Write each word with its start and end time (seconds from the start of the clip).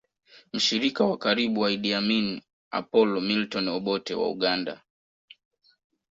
Mshirika 0.53 1.03
wa 1.05 1.17
karibu 1.17 1.61
wa 1.61 1.71
Idi 1.71 1.93
Amin 1.93 2.41
Apolo 2.71 3.21
Milton 3.21 3.67
Obote 3.67 4.13
wa 4.13 4.27
Uganda 4.35 4.81